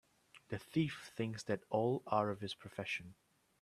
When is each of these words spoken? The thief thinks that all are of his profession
The 0.49 0.57
thief 0.57 1.11
thinks 1.15 1.43
that 1.43 1.63
all 1.69 2.01
are 2.07 2.31
of 2.31 2.39
his 2.41 2.55
profession 2.55 3.13